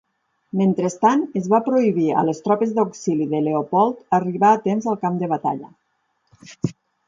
Mentrestant, 0.61 1.19
es 1.41 1.49
va 1.53 1.59
prohibir 1.67 2.07
a 2.15 2.23
les 2.31 2.41
tropes 2.49 2.73
d'auxili 2.79 3.29
de 3.35 3.43
Leopold 3.49 4.03
arribar 4.21 4.53
a 4.57 4.65
temps 4.67 4.91
al 4.95 5.01
camp 5.07 5.23
de 5.23 5.33
batalla. 5.39 5.75